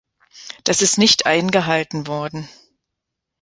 [0.63, 2.49] Das ist nicht eingehalten worden.